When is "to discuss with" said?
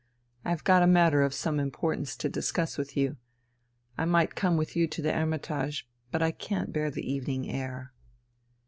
2.17-2.97